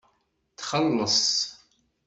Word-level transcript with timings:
Txelleṣ. 0.57 1.19